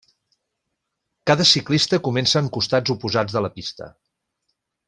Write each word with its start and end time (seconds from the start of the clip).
Cada 1.31 1.45
ciclista 1.51 2.01
comença 2.09 2.43
en 2.43 2.49
costats 2.57 2.97
oposats 2.97 3.37
de 3.39 3.47
la 3.49 3.55
pista. 3.61 3.95